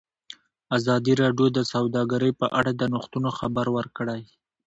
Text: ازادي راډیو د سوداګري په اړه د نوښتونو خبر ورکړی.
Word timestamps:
ازادي 0.77 1.13
راډیو 1.21 1.47
د 1.57 1.59
سوداګري 1.73 2.31
په 2.39 2.45
اړه 2.59 2.71
د 2.75 2.81
نوښتونو 2.93 3.29
خبر 3.39 3.65
ورکړی. 3.77 4.21